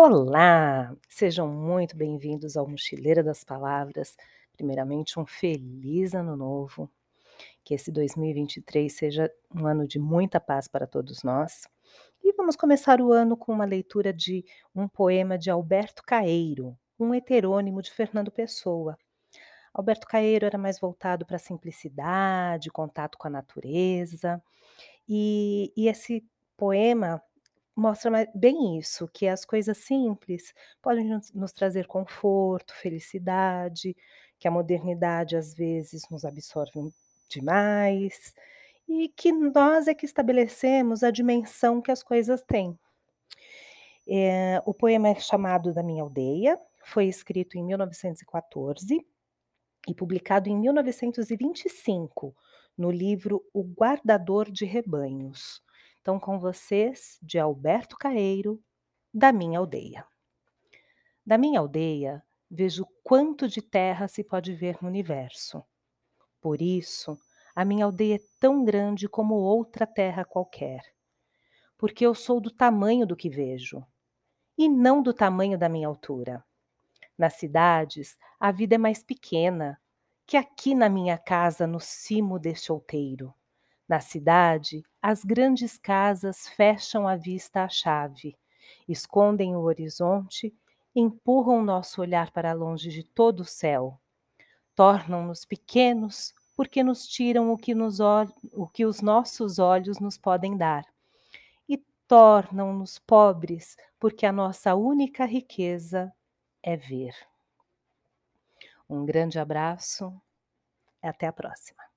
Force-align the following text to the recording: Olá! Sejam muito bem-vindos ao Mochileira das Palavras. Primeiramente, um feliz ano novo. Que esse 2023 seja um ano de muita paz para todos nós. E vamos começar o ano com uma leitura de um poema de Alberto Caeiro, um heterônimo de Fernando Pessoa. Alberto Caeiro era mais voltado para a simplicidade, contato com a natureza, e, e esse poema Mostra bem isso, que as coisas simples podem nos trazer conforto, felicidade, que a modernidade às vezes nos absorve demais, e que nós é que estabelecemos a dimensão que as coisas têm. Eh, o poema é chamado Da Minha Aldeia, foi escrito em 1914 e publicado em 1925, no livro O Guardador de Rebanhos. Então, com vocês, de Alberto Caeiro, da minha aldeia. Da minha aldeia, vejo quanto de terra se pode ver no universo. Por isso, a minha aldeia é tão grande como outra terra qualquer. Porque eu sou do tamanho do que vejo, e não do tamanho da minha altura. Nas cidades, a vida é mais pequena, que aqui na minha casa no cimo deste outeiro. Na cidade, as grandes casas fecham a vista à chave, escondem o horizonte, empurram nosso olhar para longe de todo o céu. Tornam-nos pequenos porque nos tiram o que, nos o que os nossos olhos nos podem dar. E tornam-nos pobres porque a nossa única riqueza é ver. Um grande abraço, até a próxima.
Olá! 0.00 0.96
Sejam 1.08 1.48
muito 1.48 1.96
bem-vindos 1.96 2.56
ao 2.56 2.68
Mochileira 2.68 3.20
das 3.20 3.42
Palavras. 3.42 4.16
Primeiramente, 4.52 5.18
um 5.18 5.26
feliz 5.26 6.14
ano 6.14 6.36
novo. 6.36 6.88
Que 7.64 7.74
esse 7.74 7.90
2023 7.90 8.92
seja 8.92 9.28
um 9.52 9.66
ano 9.66 9.88
de 9.88 9.98
muita 9.98 10.38
paz 10.38 10.68
para 10.68 10.86
todos 10.86 11.24
nós. 11.24 11.66
E 12.22 12.32
vamos 12.34 12.54
começar 12.54 13.00
o 13.00 13.10
ano 13.10 13.36
com 13.36 13.50
uma 13.50 13.64
leitura 13.64 14.12
de 14.12 14.44
um 14.72 14.86
poema 14.86 15.36
de 15.36 15.50
Alberto 15.50 16.04
Caeiro, 16.06 16.78
um 16.96 17.12
heterônimo 17.12 17.82
de 17.82 17.90
Fernando 17.90 18.30
Pessoa. 18.30 18.96
Alberto 19.74 20.06
Caeiro 20.06 20.46
era 20.46 20.56
mais 20.56 20.78
voltado 20.78 21.26
para 21.26 21.34
a 21.34 21.40
simplicidade, 21.40 22.70
contato 22.70 23.18
com 23.18 23.26
a 23.26 23.30
natureza, 23.30 24.40
e, 25.08 25.72
e 25.76 25.88
esse 25.88 26.24
poema 26.56 27.20
Mostra 27.78 28.28
bem 28.34 28.76
isso, 28.76 29.06
que 29.06 29.28
as 29.28 29.44
coisas 29.44 29.78
simples 29.78 30.52
podem 30.82 31.08
nos 31.32 31.52
trazer 31.52 31.86
conforto, 31.86 32.74
felicidade, 32.74 33.96
que 34.36 34.48
a 34.48 34.50
modernidade 34.50 35.36
às 35.36 35.54
vezes 35.54 36.02
nos 36.10 36.24
absorve 36.24 36.92
demais, 37.28 38.34
e 38.88 39.08
que 39.08 39.30
nós 39.30 39.86
é 39.86 39.94
que 39.94 40.04
estabelecemos 40.04 41.04
a 41.04 41.12
dimensão 41.12 41.80
que 41.80 41.92
as 41.92 42.02
coisas 42.02 42.42
têm. 42.42 42.76
Eh, 44.08 44.60
o 44.66 44.74
poema 44.74 45.10
é 45.10 45.14
chamado 45.14 45.72
Da 45.72 45.84
Minha 45.84 46.02
Aldeia, 46.02 46.58
foi 46.82 47.06
escrito 47.06 47.56
em 47.56 47.62
1914 47.62 49.06
e 49.86 49.94
publicado 49.94 50.48
em 50.48 50.58
1925, 50.58 52.34
no 52.76 52.90
livro 52.90 53.40
O 53.54 53.62
Guardador 53.62 54.50
de 54.50 54.64
Rebanhos. 54.64 55.62
Então, 56.08 56.18
com 56.18 56.38
vocês, 56.38 57.18
de 57.20 57.38
Alberto 57.38 57.94
Caeiro, 57.94 58.58
da 59.12 59.30
minha 59.30 59.58
aldeia. 59.58 60.06
Da 61.22 61.36
minha 61.36 61.60
aldeia, 61.60 62.24
vejo 62.50 62.86
quanto 63.04 63.46
de 63.46 63.60
terra 63.60 64.08
se 64.08 64.24
pode 64.24 64.54
ver 64.54 64.78
no 64.80 64.88
universo. 64.88 65.62
Por 66.40 66.62
isso, 66.62 67.18
a 67.54 67.62
minha 67.62 67.84
aldeia 67.84 68.14
é 68.16 68.20
tão 68.40 68.64
grande 68.64 69.06
como 69.06 69.34
outra 69.34 69.86
terra 69.86 70.24
qualquer. 70.24 70.80
Porque 71.76 72.06
eu 72.06 72.14
sou 72.14 72.40
do 72.40 72.50
tamanho 72.50 73.06
do 73.06 73.14
que 73.14 73.28
vejo, 73.28 73.84
e 74.56 74.66
não 74.66 75.02
do 75.02 75.12
tamanho 75.12 75.58
da 75.58 75.68
minha 75.68 75.88
altura. 75.88 76.42
Nas 77.18 77.34
cidades, 77.34 78.16
a 78.40 78.50
vida 78.50 78.76
é 78.76 78.78
mais 78.78 79.02
pequena, 79.02 79.78
que 80.26 80.38
aqui 80.38 80.74
na 80.74 80.88
minha 80.88 81.18
casa 81.18 81.66
no 81.66 81.78
cimo 81.78 82.38
deste 82.38 82.72
outeiro. 82.72 83.34
Na 83.88 84.00
cidade, 84.00 84.84
as 85.00 85.24
grandes 85.24 85.78
casas 85.78 86.46
fecham 86.46 87.08
a 87.08 87.16
vista 87.16 87.64
à 87.64 87.68
chave, 87.68 88.36
escondem 88.86 89.56
o 89.56 89.60
horizonte, 89.60 90.54
empurram 90.94 91.62
nosso 91.62 92.02
olhar 92.02 92.30
para 92.30 92.52
longe 92.52 92.90
de 92.90 93.02
todo 93.02 93.40
o 93.40 93.44
céu. 93.46 93.98
Tornam-nos 94.74 95.44
pequenos 95.44 96.34
porque 96.54 96.82
nos 96.82 97.06
tiram 97.06 97.50
o 97.50 97.56
que, 97.56 97.74
nos 97.74 97.98
o 98.52 98.66
que 98.66 98.84
os 98.84 99.00
nossos 99.00 99.58
olhos 99.58 99.98
nos 99.98 100.18
podem 100.18 100.56
dar. 100.56 100.84
E 101.68 101.78
tornam-nos 102.06 102.98
pobres 102.98 103.76
porque 103.98 104.26
a 104.26 104.32
nossa 104.32 104.74
única 104.74 105.24
riqueza 105.24 106.12
é 106.62 106.76
ver. 106.76 107.14
Um 108.88 109.04
grande 109.04 109.38
abraço, 109.38 110.12
até 111.02 111.26
a 111.26 111.32
próxima. 111.32 111.87